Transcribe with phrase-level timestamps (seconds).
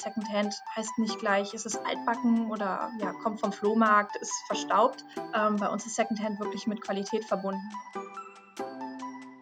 [0.00, 5.04] Secondhand heißt nicht gleich, ist es altbacken oder ja, kommt vom Flohmarkt, ist verstaubt.
[5.34, 7.68] Ähm, bei uns ist Secondhand wirklich mit Qualität verbunden.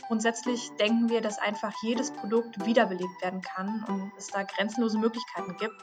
[0.09, 5.57] Grundsätzlich denken wir, dass einfach jedes Produkt wiederbelebt werden kann und es da grenzenlose Möglichkeiten
[5.59, 5.77] gibt.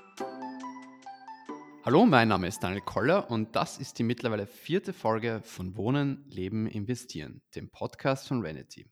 [1.86, 6.26] Hallo, mein Name ist Daniel Koller und das ist die mittlerweile vierte Folge von Wohnen,
[6.28, 8.88] Leben, Investieren, dem Podcast von Renity.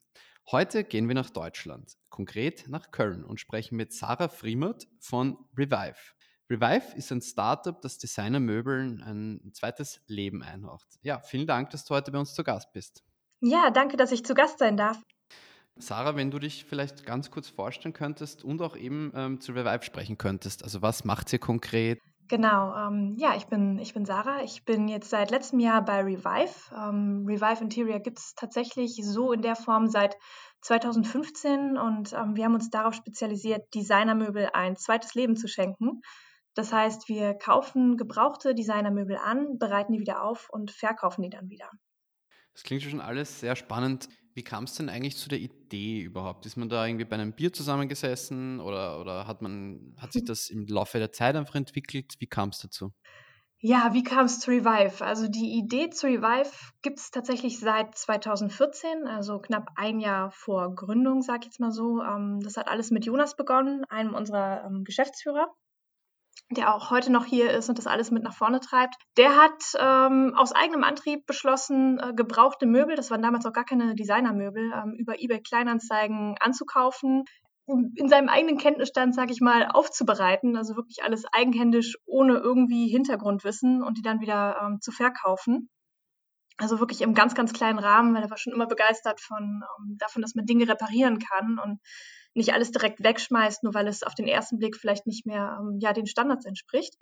[0.52, 5.96] Heute gehen wir nach Deutschland, konkret nach Köln und sprechen mit Sarah Friemert von Revive.
[6.50, 10.88] Revive ist ein Startup, das Designermöbeln ein zweites Leben einhaucht.
[11.02, 13.04] Ja, vielen Dank, dass du heute bei uns zu Gast bist.
[13.40, 15.02] Ja, danke, dass ich zu Gast sein darf.
[15.78, 19.84] Sarah, wenn du dich vielleicht ganz kurz vorstellen könntest und auch eben ähm, zu Revive
[19.84, 20.64] sprechen könntest.
[20.64, 22.00] Also was macht ihr konkret?
[22.30, 24.44] Genau, ähm, ja, ich bin, ich bin Sarah.
[24.44, 26.54] Ich bin jetzt seit letztem Jahr bei Revive.
[26.76, 30.16] Ähm, Revive Interior gibt es tatsächlich so in der Form seit
[30.62, 36.02] 2015 und ähm, wir haben uns darauf spezialisiert, Designermöbel ein zweites Leben zu schenken.
[36.54, 41.50] Das heißt, wir kaufen gebrauchte Designermöbel an, bereiten die wieder auf und verkaufen die dann
[41.50, 41.70] wieder.
[42.54, 44.08] Das klingt schon alles sehr spannend.
[44.34, 46.46] Wie kam es denn eigentlich zu der Idee überhaupt?
[46.46, 50.50] Ist man da irgendwie bei einem Bier zusammengesessen oder, oder hat, man, hat sich das
[50.50, 52.16] im Laufe der Zeit einfach entwickelt?
[52.20, 52.94] Wie kam es dazu?
[53.60, 55.06] Ja, wie kam es zu Revive?
[55.06, 60.76] Also die Idee zu Revive gibt es tatsächlich seit 2014, also knapp ein Jahr vor
[60.76, 62.02] Gründung, sag ich jetzt mal so.
[62.02, 65.48] Ähm, das hat alles mit Jonas begonnen, einem unserer ähm, Geschäftsführer
[66.54, 69.62] der auch heute noch hier ist und das alles mit nach vorne treibt, der hat
[69.80, 74.72] ähm, aus eigenem Antrieb beschlossen, äh, gebrauchte Möbel, das waren damals auch gar keine Designermöbel,
[74.74, 77.24] ähm, über eBay Kleinanzeigen anzukaufen,
[77.66, 83.82] in seinem eigenen Kenntnisstand, sage ich mal, aufzubereiten, also wirklich alles eigenhändisch, ohne irgendwie Hintergrundwissen
[83.82, 85.70] und die dann wieder ähm, zu verkaufen.
[86.58, 89.98] Also wirklich im ganz, ganz kleinen Rahmen, weil er war schon immer begeistert von ähm,
[89.98, 91.80] davon, dass man Dinge reparieren kann und
[92.34, 95.78] nicht alles direkt wegschmeißt, nur weil es auf den ersten Blick vielleicht nicht mehr ähm,
[95.80, 96.96] ja, den Standards entspricht.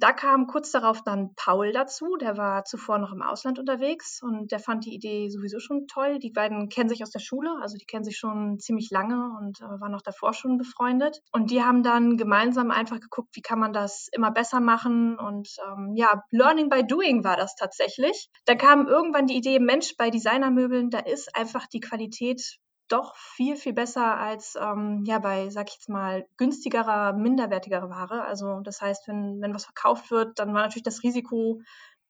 [0.00, 4.52] Da kam kurz darauf dann Paul dazu, der war zuvor noch im Ausland unterwegs und
[4.52, 6.20] der fand die Idee sowieso schon toll.
[6.20, 9.60] Die beiden kennen sich aus der Schule, also die kennen sich schon ziemlich lange und
[9.60, 11.18] äh, waren auch davor schon befreundet.
[11.32, 15.18] Und die haben dann gemeinsam einfach geguckt, wie kann man das immer besser machen.
[15.18, 18.30] Und ähm, ja, Learning by Doing war das tatsächlich.
[18.44, 23.56] Da kam irgendwann die Idee, Mensch, bei Designermöbeln, da ist einfach die Qualität doch viel,
[23.56, 28.24] viel besser als ähm, ja bei, sag ich jetzt mal, günstigerer, minderwertigerer Ware.
[28.24, 31.60] Also das heißt, wenn, wenn was verkauft wird, dann war natürlich das Risiko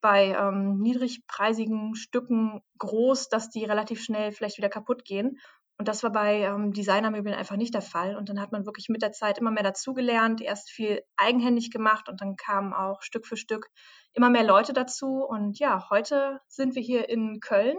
[0.00, 5.38] bei ähm, niedrigpreisigen Stücken groß, dass die relativ schnell vielleicht wieder kaputt gehen.
[5.78, 8.16] Und das war bei ähm, Designermöbeln einfach nicht der Fall.
[8.16, 12.08] Und dann hat man wirklich mit der Zeit immer mehr dazugelernt, erst viel eigenhändig gemacht
[12.08, 13.68] und dann kamen auch Stück für Stück
[14.12, 15.24] immer mehr Leute dazu.
[15.24, 17.76] Und ja, heute sind wir hier in Köln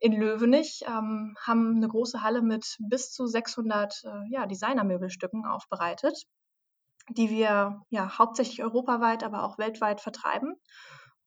[0.00, 6.24] in Löwenich, ähm, haben eine große Halle mit bis zu 600 äh, ja, Designermöbelstücken aufbereitet,
[7.10, 10.56] die wir ja hauptsächlich europaweit, aber auch weltweit vertreiben.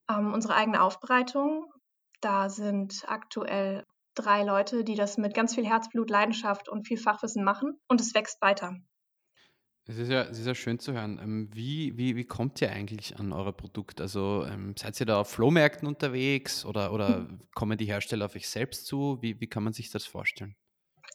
[0.09, 1.71] Ähm, unsere eigene Aufbereitung,
[2.19, 3.85] da sind aktuell
[4.15, 8.13] drei Leute, die das mit ganz viel Herzblut, Leidenschaft und viel Fachwissen machen und es
[8.15, 8.75] wächst weiter.
[9.85, 11.19] Es ist ja, es ist ja schön zu hören.
[11.21, 14.03] Ähm, wie, wie, wie kommt ihr eigentlich an eure Produkte?
[14.03, 17.41] Also ähm, seid ihr da auf Flohmärkten unterwegs oder, oder hm.
[17.53, 19.17] kommen die Hersteller auf euch selbst zu?
[19.21, 20.55] Wie, wie kann man sich das vorstellen?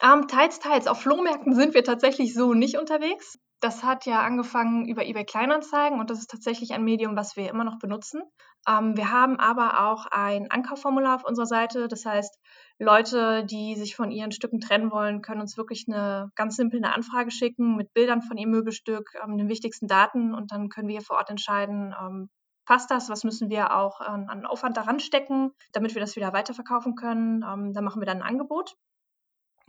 [0.03, 0.87] Ähm, teils, teils.
[0.87, 3.39] Auf Flohmärkten sind wir tatsächlich so nicht unterwegs.
[3.61, 7.51] Das hat ja angefangen über eBay Kleinanzeigen und das ist tatsächlich ein Medium, was wir
[7.51, 8.23] immer noch benutzen.
[8.69, 11.89] Ähm, wir haben aber auch ein Ankaufformular auf unserer Seite.
[11.89, 12.39] Das heißt,
[12.79, 16.95] Leute, die sich von ihren Stücken trennen wollen, können uns wirklich eine ganz simple eine
[16.95, 20.99] Anfrage schicken mit Bildern von ihrem Möbelstück, ähm, den wichtigsten Daten und dann können wir
[20.99, 22.29] hier vor Ort entscheiden, ähm,
[22.65, 26.97] passt das, was müssen wir auch an Aufwand daran stecken, damit wir das wieder weiterverkaufen
[26.97, 27.43] können.
[27.43, 28.77] Ähm, da machen wir dann ein Angebot.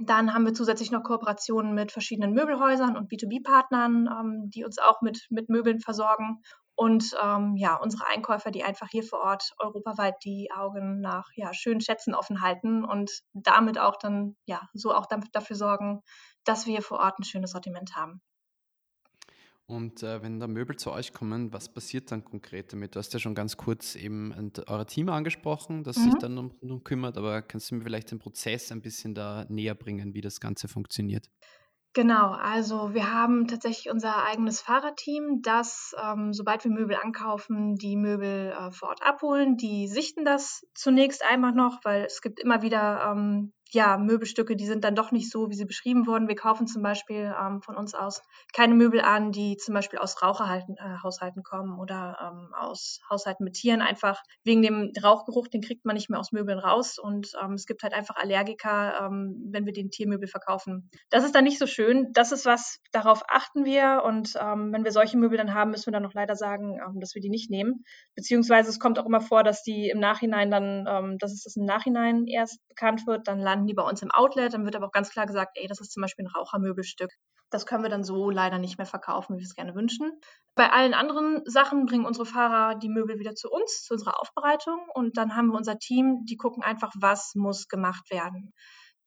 [0.02, 5.02] Dann haben wir zusätzlich noch Kooperationen mit verschiedenen Möbelhäusern und B2B-Partnern, ähm, die uns auch
[5.02, 6.42] mit, mit Möbeln versorgen.
[6.76, 11.54] Und ähm, ja, unsere Einkäufer, die einfach hier vor Ort europaweit die Augen nach ja,
[11.54, 16.02] schönen Schätzen offen halten und damit auch dann ja so auch dafür sorgen,
[16.46, 18.22] dass wir hier vor Ort ein schönes Sortiment haben.
[19.70, 22.96] Und äh, wenn da Möbel zu euch kommen, was passiert dann konkret damit?
[22.96, 26.04] Du hast ja schon ganz kurz eben euer Team angesprochen, das mhm.
[26.06, 29.46] sich dann um, um kümmert, aber kannst du mir vielleicht den Prozess ein bisschen da
[29.48, 31.30] näher bringen, wie das Ganze funktioniert?
[31.94, 37.96] Genau, also wir haben tatsächlich unser eigenes Fahrerteam, das, ähm, sobald wir Möbel ankaufen, die
[37.96, 39.56] Möbel äh, vor Ort abholen.
[39.56, 44.66] Die sichten das zunächst einmal noch, weil es gibt immer wieder ähm, ja, Möbelstücke, die
[44.66, 46.28] sind dann doch nicht so, wie sie beschrieben wurden.
[46.28, 48.22] Wir kaufen zum Beispiel ähm, von uns aus
[48.54, 53.54] keine Möbel an, die zum Beispiel aus Raucherhaushalten äh, kommen oder ähm, aus Haushalten mit
[53.54, 53.82] Tieren.
[53.82, 56.98] Einfach wegen dem Rauchgeruch, den kriegt man nicht mehr aus Möbeln raus.
[56.98, 60.90] Und ähm, es gibt halt einfach Allergiker, ähm, wenn wir den Tiermöbel verkaufen.
[61.12, 62.08] Das ist dann nicht so schön.
[62.14, 64.02] Das ist was, darauf achten wir.
[64.04, 67.00] Und ähm, wenn wir solche Möbel dann haben, müssen wir dann noch leider sagen, ähm,
[67.00, 67.84] dass wir die nicht nehmen.
[68.16, 71.66] Beziehungsweise es kommt auch immer vor, dass die im Nachhinein dann, dass es das im
[71.66, 74.54] Nachhinein erst bekannt wird, dann landen landen die bei uns im Outlet.
[74.54, 77.12] Dann wird aber auch ganz klar gesagt, ey, das ist zum Beispiel ein Rauchermöbelstück.
[77.52, 80.12] Das können wir dann so leider nicht mehr verkaufen, wie wir es gerne wünschen.
[80.56, 84.80] Bei allen anderen Sachen bringen unsere Fahrer die Möbel wieder zu uns, zu unserer Aufbereitung.
[84.94, 88.54] Und dann haben wir unser Team, die gucken einfach, was muss gemacht werden.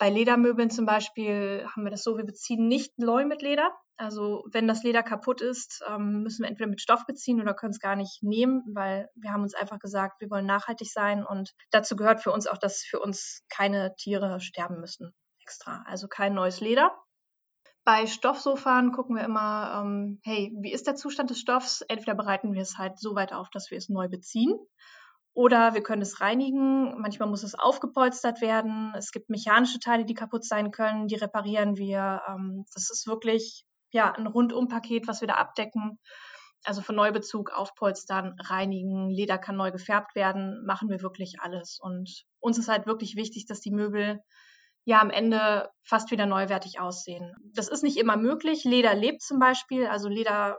[0.03, 3.71] Bei Ledermöbeln zum Beispiel haben wir das so, wir beziehen nicht neu mit Leder.
[3.97, 7.71] Also wenn das Leder kaputt ist, ähm, müssen wir entweder mit Stoff beziehen oder können
[7.71, 11.53] es gar nicht nehmen, weil wir haben uns einfach gesagt, wir wollen nachhaltig sein und
[11.71, 15.85] dazu gehört für uns auch, dass für uns keine Tiere sterben müssen extra.
[15.87, 16.91] Also kein neues Leder.
[17.85, 21.83] Bei Stoffsofan gucken wir immer, ähm, hey, wie ist der Zustand des Stoffs?
[21.83, 24.53] Entweder bereiten wir es halt so weit auf, dass wir es neu beziehen
[25.35, 27.01] oder wir können es reinigen.
[27.01, 28.93] Manchmal muss es aufgepolstert werden.
[28.97, 31.09] Es gibt mechanische Teile, die kaputt sein können.
[31.09, 32.23] Die reparieren wir.
[32.29, 35.99] Ähm, das ist wirklich ja, ein Rundumpaket, was wir da abdecken.
[36.65, 41.79] Also von Neubezug, Aufpolstern, reinigen, Leder kann neu gefärbt werden, machen wir wirklich alles.
[41.81, 44.21] Und uns ist halt wirklich wichtig, dass die Möbel
[44.85, 47.35] ja am Ende fast wieder neuwertig aussehen.
[47.55, 48.65] Das ist nicht immer möglich.
[48.65, 49.87] Leder lebt zum Beispiel.
[49.87, 50.59] Also Leder,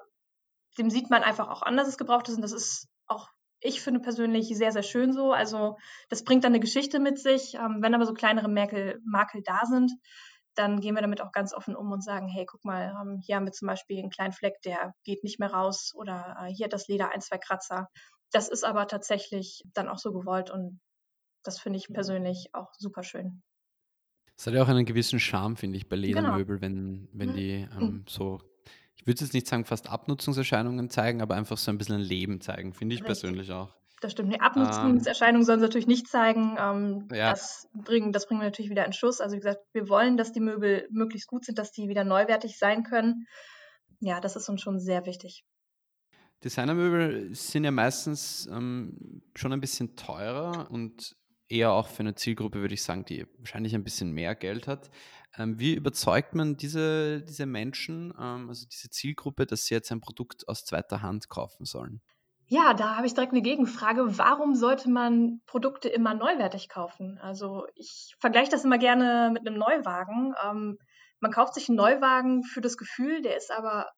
[0.77, 2.35] dem sieht man einfach auch an, dass es gebraucht ist.
[2.35, 3.29] Und das ist auch,
[3.63, 5.31] ich finde persönlich, sehr, sehr schön so.
[5.31, 5.77] Also
[6.09, 7.55] das bringt dann eine Geschichte mit sich.
[7.55, 9.91] Ähm, wenn aber so kleinere Makel, Makel da sind,
[10.55, 13.37] dann gehen wir damit auch ganz offen um und sagen, hey, guck mal, ähm, hier
[13.37, 16.65] haben wir zum Beispiel einen kleinen Fleck, der geht nicht mehr raus oder äh, hier
[16.65, 17.87] hat das Leder ein, zwei Kratzer.
[18.31, 20.79] Das ist aber tatsächlich dann auch so gewollt und
[21.43, 23.41] das finde ich persönlich auch super schön.
[24.37, 26.07] Es hat ja auch einen gewissen Charme, finde ich, bei genau.
[26.07, 26.61] Ledermöbel, genau.
[26.61, 27.35] wenn, wenn mhm.
[27.35, 28.05] die ähm, mhm.
[28.07, 28.41] so,
[29.03, 32.39] ich würde jetzt nicht sagen, fast Abnutzungserscheinungen zeigen, aber einfach so ein bisschen ein Leben
[32.39, 33.21] zeigen, finde ich Richtig.
[33.21, 33.75] persönlich auch.
[33.99, 34.33] Das stimmt.
[34.33, 36.55] Die Abnutzungserscheinungen ähm, sollen sie natürlich nicht zeigen.
[36.57, 37.31] Ähm, ja.
[37.31, 39.19] das, bringen, das bringen wir natürlich wieder in Schuss.
[39.19, 42.57] Also wie gesagt, wir wollen, dass die Möbel möglichst gut sind, dass die wieder neuwertig
[42.57, 43.27] sein können.
[43.99, 45.43] Ja, das ist uns schon sehr wichtig.
[46.45, 51.17] Designermöbel sind ja meistens ähm, schon ein bisschen teurer und
[51.49, 54.89] eher auch für eine Zielgruppe, würde ich sagen, die wahrscheinlich ein bisschen mehr Geld hat.
[55.37, 60.01] Ähm, wie überzeugt man diese, diese Menschen, ähm, also diese Zielgruppe, dass sie jetzt ein
[60.01, 62.01] Produkt aus zweiter Hand kaufen sollen?
[62.47, 64.17] Ja, da habe ich direkt eine Gegenfrage.
[64.17, 67.17] Warum sollte man Produkte immer neuwertig kaufen?
[67.19, 70.35] Also ich vergleiche das immer gerne mit einem Neuwagen.
[70.45, 70.77] Ähm,
[71.19, 73.91] man kauft sich einen Neuwagen für das Gefühl, der ist aber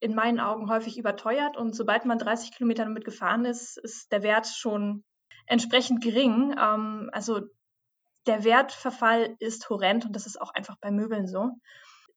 [0.00, 4.24] in meinen Augen häufig überteuert und sobald man 30 Kilometer damit gefahren ist, ist der
[4.24, 5.04] Wert schon
[5.46, 6.56] entsprechend gering.
[6.58, 7.42] Ähm, also
[8.26, 11.50] der Wertverfall ist horrend und das ist auch einfach bei Möbeln so.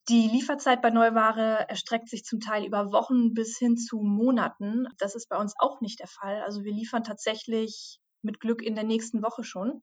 [0.07, 4.85] Die Lieferzeit bei Neuware erstreckt sich zum Teil über Wochen bis hin zu Monaten.
[4.99, 6.43] Das ist bei uns auch nicht der Fall.
[6.43, 9.81] Also wir liefern tatsächlich mit Glück in der nächsten Woche schon,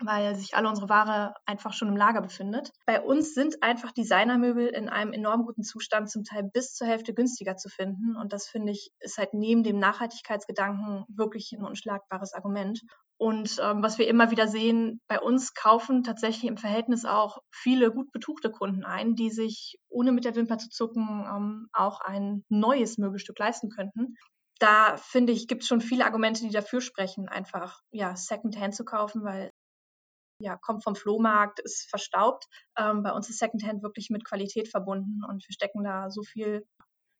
[0.00, 2.70] weil sich alle unsere Ware einfach schon im Lager befindet.
[2.86, 7.14] Bei uns sind einfach Designermöbel in einem enorm guten Zustand, zum Teil bis zur Hälfte
[7.14, 8.16] günstiger zu finden.
[8.16, 12.80] Und das finde ich ist halt neben dem Nachhaltigkeitsgedanken wirklich ein unschlagbares Argument.
[13.22, 17.92] Und ähm, was wir immer wieder sehen, bei uns kaufen tatsächlich im Verhältnis auch viele
[17.92, 22.44] gut betuchte Kunden ein, die sich ohne mit der Wimper zu zucken ähm, auch ein
[22.48, 24.16] neues Möbelstück leisten könnten.
[24.58, 28.84] Da finde ich, gibt es schon viele Argumente, die dafür sprechen, einfach ja, Secondhand zu
[28.84, 29.52] kaufen, weil
[30.42, 32.46] ja, kommt vom Flohmarkt, ist verstaubt.
[32.76, 36.66] Ähm, bei uns ist Secondhand wirklich mit Qualität verbunden und wir stecken da so viel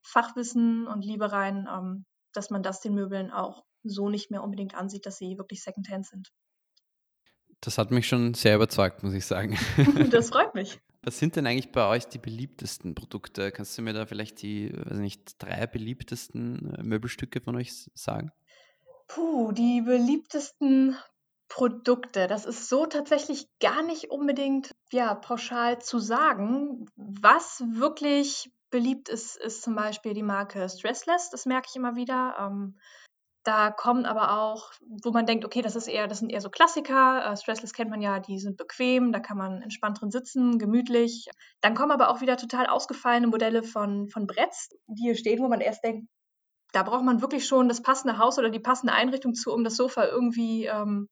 [0.02, 4.74] Fachwissen und Liebe rein, ähm, dass man das den Möbeln auch so nicht mehr unbedingt
[4.74, 6.32] ansieht, dass sie wirklich Secondhand sind.
[7.60, 9.56] Das hat mich schon sehr überzeugt, muss ich sagen.
[10.10, 10.80] das freut mich.
[11.04, 13.50] Was sind denn eigentlich bei euch die beliebtesten Produkte?
[13.52, 18.32] Kannst du mir da vielleicht die, weiß nicht, drei beliebtesten äh, Möbelstücke von euch sagen?
[19.08, 20.96] Puh, die beliebtesten
[21.52, 22.28] Produkte.
[22.28, 26.86] Das ist so tatsächlich gar nicht unbedingt ja, pauschal zu sagen.
[26.96, 31.28] Was wirklich beliebt ist, ist zum Beispiel die Marke Stressless.
[31.28, 32.36] Das merke ich immer wieder.
[32.40, 32.78] Ähm,
[33.44, 34.70] da kommen aber auch,
[35.04, 37.32] wo man denkt, okay, das ist eher, das sind eher so Klassiker.
[37.32, 41.28] Äh, Stressless kennt man ja, die sind bequem, da kann man entspannt drin sitzen, gemütlich.
[41.60, 45.48] Dann kommen aber auch wieder total ausgefallene Modelle von, von Bretts, die hier stehen, wo
[45.48, 46.08] man erst denkt,
[46.72, 49.76] da braucht man wirklich schon das passende Haus oder die passende Einrichtung zu, um das
[49.76, 51.10] Sofa irgendwie, ähm,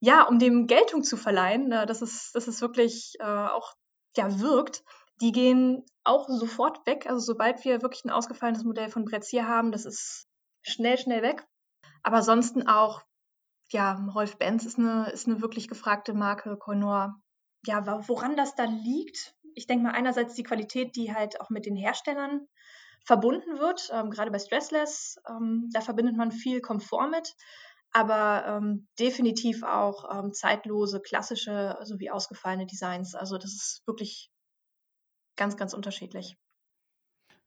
[0.00, 1.72] ja, um dem Geltung zu verleihen.
[1.72, 3.74] Äh, dass, es, dass es wirklich äh, auch
[4.16, 4.84] ja, wirkt.
[5.20, 7.06] Die gehen auch sofort weg.
[7.06, 10.26] Also sobald wir wirklich ein ausgefallenes Modell von Bretts hier haben, das ist
[10.62, 11.46] schnell, schnell weg.
[12.02, 13.02] Aber ansonsten auch,
[13.70, 17.20] ja, Rolf Benz ist eine, ist eine wirklich gefragte Marke, Cornor
[17.66, 19.34] ja, woran das dann liegt.
[19.54, 22.46] Ich denke mal einerseits die Qualität, die halt auch mit den Herstellern
[23.04, 25.18] verbunden wird, ähm, gerade bei Stressless.
[25.28, 27.34] Ähm, da verbindet man viel Komfort mit,
[27.92, 33.14] aber ähm, definitiv auch ähm, zeitlose, klassische sowie ausgefallene Designs.
[33.14, 34.30] Also das ist wirklich
[35.36, 36.36] ganz, ganz unterschiedlich.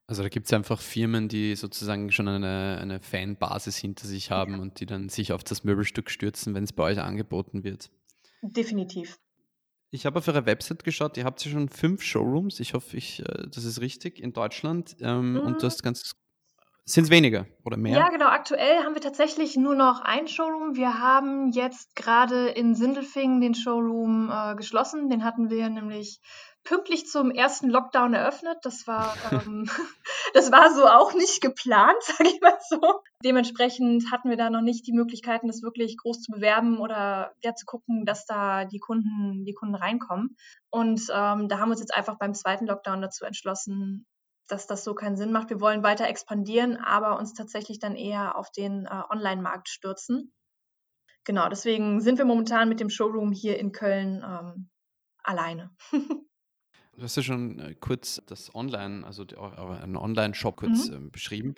[0.08, 4.56] Also da gibt es einfach Firmen, die sozusagen schon eine, eine Fanbasis hinter sich haben
[4.56, 4.60] ja.
[4.60, 7.90] und die dann sich auf das Möbelstück stürzen, wenn es bei euch angeboten wird.
[8.42, 9.20] Definitiv.
[9.92, 13.20] Ich habe auf eure Website geschaut, ihr habt ja schon fünf Showrooms, ich hoffe, ich,
[13.20, 14.96] äh, das ist richtig, in Deutschland.
[15.00, 15.40] Ähm, mhm.
[15.42, 16.16] Und du hast ganz
[16.86, 17.98] sind es weniger oder mehr?
[17.98, 18.28] Ja, genau.
[18.28, 20.76] Aktuell haben wir tatsächlich nur noch ein Showroom.
[20.76, 25.10] Wir haben jetzt gerade in Sindelfingen den Showroom äh, geschlossen.
[25.10, 26.20] Den hatten wir nämlich
[26.64, 28.58] pünktlich zum ersten Lockdown eröffnet.
[28.64, 29.70] Das war, ähm,
[30.34, 33.02] das war so auch nicht geplant, sage ich mal so.
[33.24, 37.56] Dementsprechend hatten wir da noch nicht die Möglichkeiten, das wirklich groß zu bewerben oder ja
[37.56, 40.36] zu gucken, dass da die Kunden, die Kunden reinkommen.
[40.70, 44.08] Und ähm, da haben wir uns jetzt einfach beim zweiten Lockdown dazu entschlossen,
[44.48, 45.50] dass das so keinen Sinn macht.
[45.50, 50.34] Wir wollen weiter expandieren, aber uns tatsächlich dann eher auf den äh, Online-Markt stürzen.
[51.24, 54.70] Genau, deswegen sind wir momentan mit dem Showroom hier in Köln ähm,
[55.24, 55.72] alleine.
[56.98, 61.10] Du hast ja schon äh, kurz das Online, also einen Online-Shop kurz mhm.
[61.10, 61.56] Beschrieben.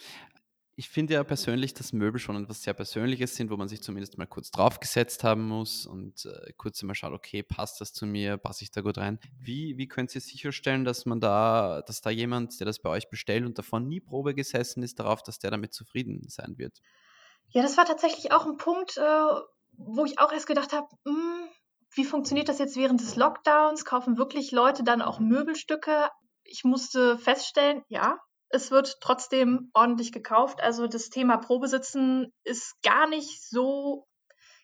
[0.76, 4.18] Ich finde ja persönlich, dass Möbel schon etwas sehr Persönliches sind, wo man sich zumindest
[4.18, 8.38] mal kurz draufgesetzt haben muss und äh, kurz mal schaut, okay, passt das zu mir,
[8.38, 9.20] passe ich da gut rein?
[9.40, 13.08] Wie, wie könnt ihr sicherstellen, dass man da, dass da jemand, der das bei euch
[13.10, 16.80] bestellt und davon nie Probe gesessen ist, darauf, dass der damit zufrieden sein wird?
[17.50, 19.30] Ja, das war tatsächlich auch ein Punkt, äh,
[19.74, 21.48] wo ich auch erst gedacht habe, hm,
[21.92, 23.86] wie funktioniert das jetzt während des Lockdowns?
[23.86, 26.10] Kaufen wirklich Leute dann auch Möbelstücke?
[26.44, 28.18] Ich musste feststellen, ja,
[28.54, 30.62] es wird trotzdem ordentlich gekauft.
[30.62, 34.06] Also das Thema Probesitzen ist gar nicht so,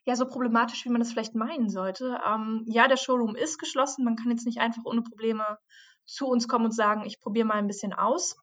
[0.05, 2.19] ja, so problematisch, wie man das vielleicht meinen sollte.
[2.25, 4.05] Ähm, ja, der Showroom ist geschlossen.
[4.05, 5.57] Man kann jetzt nicht einfach ohne Probleme
[6.05, 8.37] zu uns kommen und sagen, ich probiere mal ein bisschen aus.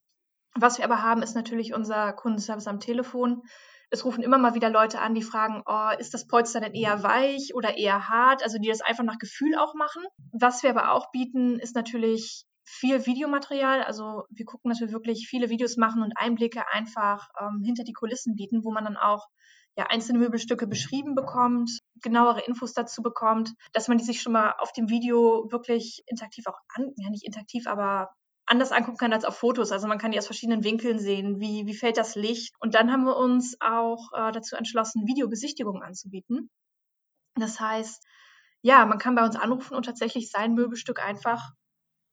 [0.56, 3.42] Was wir aber haben, ist natürlich unser Kundenservice am Telefon.
[3.90, 7.04] Es rufen immer mal wieder Leute an, die fragen, oh, ist das Polster denn eher
[7.04, 8.42] weich oder eher hart?
[8.42, 10.02] Also die das einfach nach Gefühl auch machen.
[10.32, 13.82] Was wir aber auch bieten, ist natürlich viel Videomaterial.
[13.82, 17.92] Also wir gucken, dass wir wirklich viele Videos machen und Einblicke einfach ähm, hinter die
[17.92, 19.26] Kulissen bieten, wo man dann auch
[19.76, 21.70] ja, einzelne Möbelstücke beschrieben bekommt,
[22.02, 26.46] genauere Infos dazu bekommt, dass man die sich schon mal auf dem Video wirklich interaktiv
[26.46, 28.10] auch an, ja nicht interaktiv, aber
[28.46, 29.72] anders angucken kann als auf Fotos.
[29.72, 32.54] Also man kann die aus verschiedenen Winkeln sehen, wie, wie fällt das Licht.
[32.58, 36.48] Und dann haben wir uns auch äh, dazu entschlossen, Videobesichtigungen anzubieten.
[37.34, 38.02] Das heißt,
[38.62, 41.50] ja, man kann bei uns anrufen und tatsächlich sein Möbelstück einfach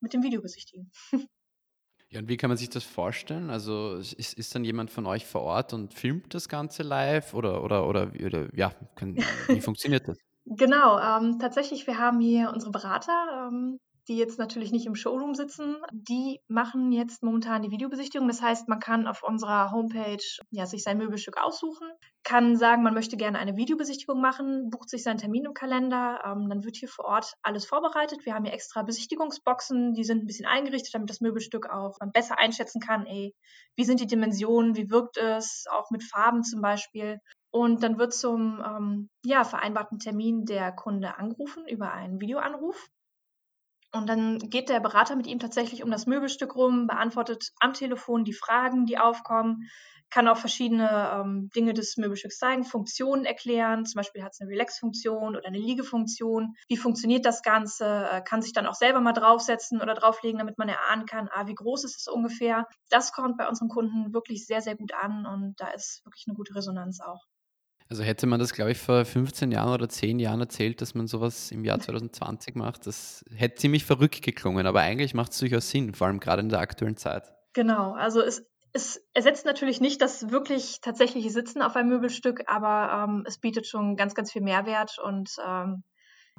[0.04, 0.92] mit dem Video besichtigen.
[2.10, 3.50] Ja, und wie kann man sich das vorstellen?
[3.50, 7.64] Also ist, ist dann jemand von euch vor Ort und filmt das Ganze live oder,
[7.64, 9.18] oder, oder, oder ja, kann,
[9.48, 10.20] wie funktioniert das?
[10.46, 15.34] Genau, ähm, tatsächlich, wir haben hier unsere Berater, ähm, die jetzt natürlich nicht im Showroom
[15.34, 18.28] sitzen, die machen jetzt momentan die Videobesichtigung.
[18.28, 21.88] Das heißt, man kann auf unserer Homepage ja, sich sein Möbelstück aussuchen,
[22.24, 26.22] kann sagen, man möchte gerne eine Videobesichtigung machen, bucht sich seinen Termin im Kalender.
[26.26, 28.26] Ähm, dann wird hier vor Ort alles vorbereitet.
[28.26, 32.40] Wir haben hier extra Besichtigungsboxen, die sind ein bisschen eingerichtet, damit das Möbelstück auch besser
[32.40, 33.34] einschätzen kann, ey,
[33.76, 37.20] wie sind die Dimensionen, wie wirkt es, auch mit Farben zum Beispiel.
[37.52, 42.90] Und dann wird zum ähm, ja, vereinbarten Termin der Kunde angerufen über einen Videoanruf.
[43.94, 48.24] Und dann geht der Berater mit ihm tatsächlich um das Möbelstück rum, beantwortet am Telefon
[48.26, 49.70] die Fragen, die aufkommen,
[50.10, 53.86] kann auch verschiedene ähm, Dinge des Möbelstücks zeigen, Funktionen erklären.
[53.86, 56.56] Zum Beispiel hat es eine Relax-Funktion oder eine Liegefunktion.
[56.68, 58.08] Wie funktioniert das Ganze?
[58.12, 61.48] Äh, kann sich dann auch selber mal draufsetzen oder drauflegen, damit man erahnen kann, ah,
[61.48, 62.68] wie groß ist es ungefähr.
[62.90, 66.36] Das kommt bei unseren Kunden wirklich sehr, sehr gut an und da ist wirklich eine
[66.36, 67.24] gute Resonanz auch.
[67.94, 71.06] Also hätte man das, glaube ich, vor 15 Jahren oder 10 Jahren erzählt, dass man
[71.06, 75.70] sowas im Jahr 2020 macht, das hätte ziemlich verrückt geklungen, aber eigentlich macht es durchaus
[75.70, 77.32] Sinn, vor allem gerade in der aktuellen Zeit.
[77.54, 83.06] Genau, also es, es ersetzt natürlich nicht das wirklich tatsächliche Sitzen auf einem Möbelstück, aber
[83.08, 85.84] ähm, es bietet schon ganz, ganz viel Mehrwert und ähm,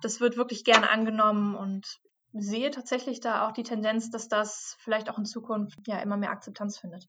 [0.03, 1.87] das wird wirklich gerne angenommen und
[2.33, 6.31] sehe tatsächlich da auch die Tendenz, dass das vielleicht auch in Zukunft ja immer mehr
[6.31, 7.07] Akzeptanz findet.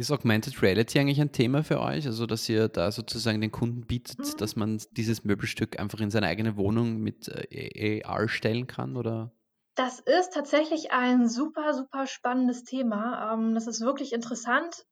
[0.00, 2.06] Ist Augmented Reality eigentlich ein Thema für euch?
[2.06, 4.36] Also, dass ihr da sozusagen den Kunden bietet, mhm.
[4.38, 9.30] dass man dieses Möbelstück einfach in seine eigene Wohnung mit äh, AR stellen kann, oder?
[9.74, 13.34] Das ist tatsächlich ein super, super spannendes Thema.
[13.34, 14.86] Ähm, das ist wirklich interessant.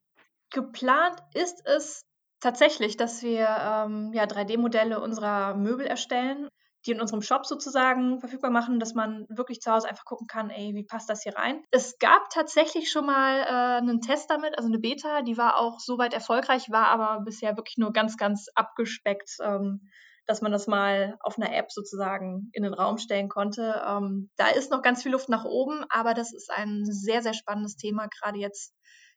[0.51, 2.05] Geplant ist es
[2.39, 6.49] tatsächlich, dass wir ähm, ja, 3D-Modelle unserer Möbel erstellen
[6.85, 10.49] die in unserem Shop sozusagen verfügbar machen, dass man wirklich zu Hause einfach gucken kann,
[10.49, 11.61] ey, wie passt das hier rein.
[11.71, 15.79] Es gab tatsächlich schon mal äh, einen Test damit, also eine Beta, die war auch
[15.79, 19.37] soweit erfolgreich, war aber bisher wirklich nur ganz, ganz abgespeckt.
[19.41, 19.89] Ähm,
[20.29, 23.81] dass man das mal auf einer App sozusagen in den Raum stellen konnte.
[23.83, 27.33] Ähm, da ist noch ganz viel Luft nach oben, aber das ist ein sehr, sehr
[27.33, 28.75] spannendes Thema, gerade jetzt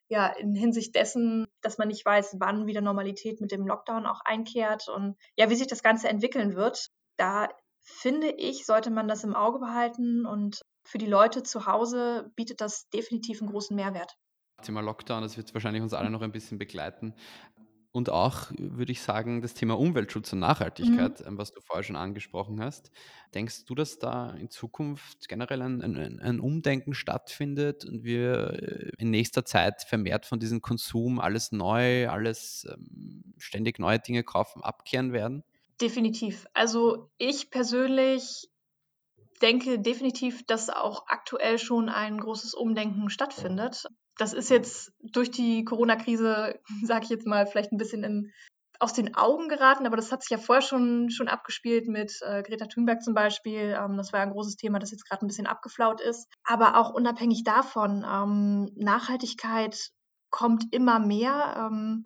[0.08, 4.20] ja in Hinsicht dessen, dass man nicht weiß, wann wieder Normalität mit dem Lockdown auch
[4.24, 6.88] einkehrt und ja, wie sich das Ganze entwickeln wird.
[7.16, 7.48] Da
[7.80, 12.60] finde ich, sollte man das im Auge behalten und für die Leute zu Hause bietet
[12.60, 14.16] das definitiv einen großen Mehrwert.
[14.62, 17.14] Thema Lockdown, das wird wahrscheinlich uns alle noch ein bisschen begleiten.
[17.94, 21.26] Und auch, würde ich sagen, das Thema Umweltschutz und Nachhaltigkeit, mhm.
[21.26, 22.90] Ähm, was du vorher schon angesprochen hast.
[23.34, 28.92] Denkst du, dass da in Zukunft generell ein, ein, ein, Umdenken stattfindet und wir äh,
[28.96, 34.62] in nächster Zeit vermehrt von diesem Konsum alles neu, alles ähm, ständig neue Dinge kaufen,
[34.62, 35.44] abkehren werden?
[35.82, 36.46] Definitiv.
[36.54, 38.48] Also ich persönlich
[39.42, 43.86] denke definitiv, dass auch aktuell schon ein großes Umdenken stattfindet.
[44.16, 48.32] Das ist jetzt durch die Corona-Krise, sage ich jetzt mal, vielleicht ein bisschen in,
[48.78, 52.44] aus den Augen geraten, aber das hat sich ja vorher schon, schon abgespielt mit äh,
[52.44, 53.76] Greta Thunberg zum Beispiel.
[53.76, 56.28] Ähm, das war ja ein großes Thema, das jetzt gerade ein bisschen abgeflaut ist.
[56.44, 59.90] Aber auch unabhängig davon, ähm, Nachhaltigkeit
[60.30, 61.54] kommt immer mehr.
[61.72, 62.04] Ähm,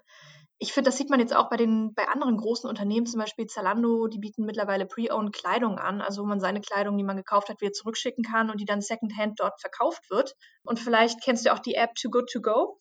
[0.58, 3.46] ich finde, das sieht man jetzt auch bei den bei anderen großen Unternehmen, zum Beispiel
[3.46, 7.48] Zalando, die bieten mittlerweile Pre-Owned Kleidung an, also wo man seine Kleidung, die man gekauft
[7.48, 10.34] hat, wieder zurückschicken kann und die dann Secondhand dort verkauft wird.
[10.64, 12.80] Und vielleicht kennst du auch die App Too Good To Go.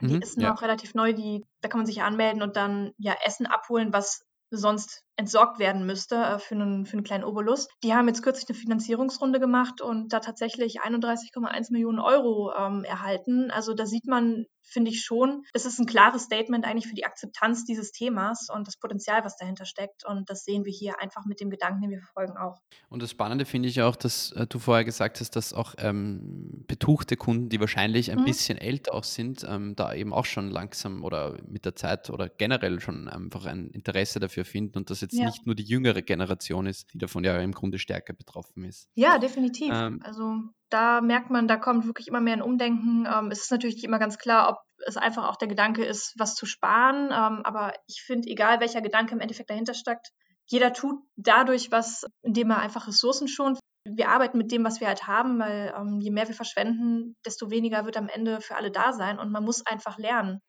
[0.00, 0.54] Die mhm, ist noch ja.
[0.54, 5.04] relativ neu, die, da kann man sich anmelden und dann ja Essen abholen, was sonst
[5.22, 7.68] entsorgt werden müsste äh, für, einen, für einen kleinen Obolus.
[7.84, 13.52] Die haben jetzt kürzlich eine Finanzierungsrunde gemacht und da tatsächlich 31,1 Millionen Euro ähm, erhalten.
[13.52, 17.04] Also da sieht man, finde ich schon, es ist ein klares Statement eigentlich für die
[17.04, 20.04] Akzeptanz dieses Themas und das Potenzial, was dahinter steckt.
[20.04, 22.58] Und das sehen wir hier einfach mit dem Gedanken, den wir verfolgen, auch.
[22.88, 26.64] Und das Spannende finde ich auch, dass äh, du vorher gesagt hast, dass auch ähm,
[26.66, 28.24] betuchte Kunden, die wahrscheinlich ein mhm.
[28.24, 32.28] bisschen älter auch sind, ähm, da eben auch schon langsam oder mit der Zeit oder
[32.28, 35.26] generell schon einfach ein Interesse dafür finden und das jetzt ja.
[35.26, 38.88] nicht nur die jüngere Generation ist, die davon ja im Grunde stärker betroffen ist.
[38.94, 39.70] Ja, definitiv.
[39.72, 40.36] Ähm, also
[40.70, 43.06] da merkt man, da kommt wirklich immer mehr ein Umdenken.
[43.06, 46.14] Ähm, es ist natürlich nicht immer ganz klar, ob es einfach auch der Gedanke ist,
[46.18, 47.06] was zu sparen.
[47.06, 50.10] Ähm, aber ich finde, egal welcher Gedanke im Endeffekt dahinter steckt,
[50.46, 53.58] jeder tut dadurch was, indem er einfach Ressourcen schont.
[53.84, 57.50] Wir arbeiten mit dem, was wir halt haben, weil ähm, je mehr wir verschwenden, desto
[57.50, 59.18] weniger wird am Ende für alle da sein.
[59.18, 60.40] Und man muss einfach lernen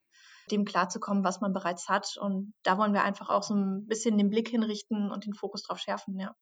[0.52, 2.18] dem klarzukommen, was man bereits hat.
[2.20, 5.64] Und da wollen wir einfach auch so ein bisschen den Blick hinrichten und den Fokus
[5.64, 6.34] drauf schärfen, ja.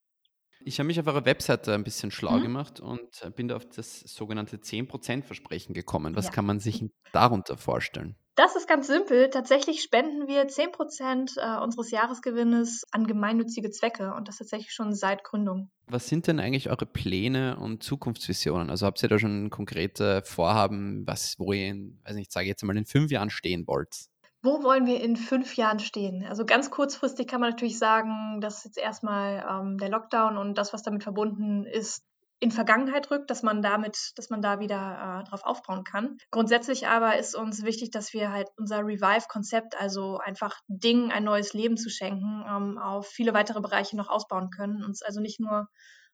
[0.64, 2.44] Ich habe mich auf eurer Webseite ein bisschen schlau mhm.
[2.44, 6.16] gemacht und bin da auf das sogenannte 10%-Versprechen gekommen.
[6.16, 6.32] Was ja.
[6.32, 8.16] kann man sich darunter vorstellen?
[8.36, 9.30] Das ist ganz simpel.
[9.30, 15.24] Tatsächlich spenden wir 10% äh, unseres Jahresgewinnes an gemeinnützige Zwecke und das tatsächlich schon seit
[15.24, 15.70] Gründung.
[15.88, 18.70] Was sind denn eigentlich eure Pläne und Zukunftsvisionen?
[18.70, 22.64] Also habt ihr da schon konkrete Vorhaben, was, wo ihr in, weiß nicht, sage jetzt
[22.64, 24.06] mal in fünf Jahren stehen wollt?
[24.44, 26.26] Wo wollen wir in fünf Jahren stehen?
[26.26, 30.74] Also ganz kurzfristig kann man natürlich sagen, dass jetzt erstmal ähm, der Lockdown und das,
[30.74, 32.04] was damit verbunden ist,
[32.42, 36.18] in Vergangenheit rückt, dass man damit, dass man da wieder äh, drauf aufbauen kann.
[36.32, 41.54] Grundsätzlich aber ist uns wichtig, dass wir halt unser Revive-Konzept, also einfach Dingen ein neues
[41.54, 44.84] Leben zu schenken, ähm, auf viele weitere Bereiche noch ausbauen können.
[44.84, 45.68] Uns also nicht nur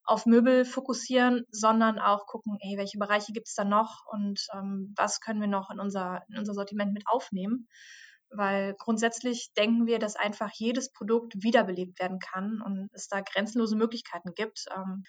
[0.04, 4.94] auf Möbel fokussieren, sondern auch gucken, ey, welche Bereiche gibt es da noch und ähm,
[4.98, 7.70] was können wir noch in unser, in unser Sortiment mit aufnehmen.
[8.30, 13.78] Weil grundsätzlich denken wir, dass einfach jedes Produkt wiederbelebt werden kann und es da grenzenlose
[13.78, 14.66] Möglichkeiten gibt.
[14.76, 15.04] Ähm,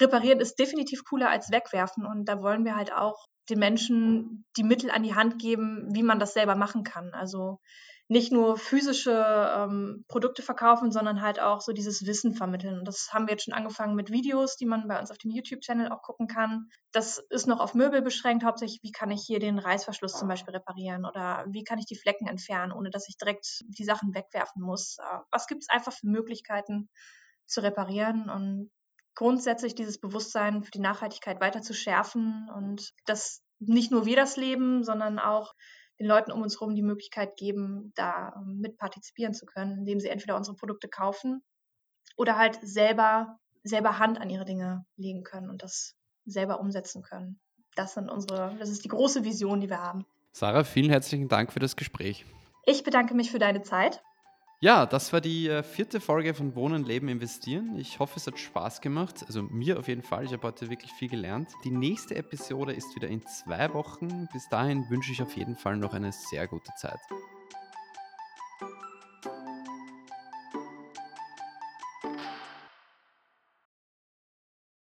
[0.00, 2.06] reparieren ist definitiv cooler als wegwerfen.
[2.06, 6.02] Und da wollen wir halt auch den Menschen die Mittel an die Hand geben, wie
[6.02, 7.12] man das selber machen kann.
[7.12, 7.58] Also
[8.08, 9.12] nicht nur physische
[9.56, 12.78] ähm, Produkte verkaufen, sondern halt auch so dieses Wissen vermitteln.
[12.78, 15.30] Und das haben wir jetzt schon angefangen mit Videos, die man bei uns auf dem
[15.30, 16.68] YouTube-Channel auch gucken kann.
[16.92, 20.54] Das ist noch auf Möbel beschränkt, hauptsächlich, wie kann ich hier den Reißverschluss zum Beispiel
[20.54, 24.62] reparieren oder wie kann ich die Flecken entfernen, ohne dass ich direkt die Sachen wegwerfen
[24.62, 24.98] muss.
[24.98, 26.90] Äh, was gibt es einfach für Möglichkeiten
[27.46, 28.28] zu reparieren?
[28.28, 28.70] Und
[29.14, 34.36] grundsätzlich dieses Bewusstsein für die Nachhaltigkeit weiter zu schärfen und dass nicht nur wir das
[34.36, 35.54] leben, sondern auch
[35.98, 40.00] den Leuten um uns herum die Möglichkeit geben, da ähm, mit partizipieren zu können, indem
[40.00, 41.42] sie entweder unsere Produkte kaufen
[42.16, 45.94] oder halt selber, selber Hand an ihre Dinge legen können und das
[46.24, 47.40] selber umsetzen können.
[47.76, 50.04] Das sind unsere, das ist die große Vision, die wir haben.
[50.32, 52.24] Sarah, vielen herzlichen Dank für das Gespräch.
[52.64, 54.02] Ich bedanke mich für deine Zeit.
[54.62, 57.76] Ja, das war die äh, vierte Folge von Wohnen, Leben, Investieren.
[57.76, 59.24] Ich hoffe, es hat Spaß gemacht.
[59.26, 60.24] Also mir auf jeden Fall.
[60.24, 61.48] Ich habe heute wirklich viel gelernt.
[61.64, 64.28] Die nächste Episode ist wieder in zwei Wochen.
[64.32, 67.00] Bis dahin wünsche ich auf jeden Fall noch eine sehr gute Zeit.